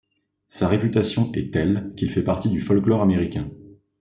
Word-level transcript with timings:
Sa 0.47 0.67
réputation 0.67 1.31
est 1.33 1.53
telle 1.53 1.93
qu'il 1.95 2.09
fait 2.09 2.23
partie 2.23 2.49
du 2.49 2.59
folklore 2.59 3.03
américain. 3.03 3.51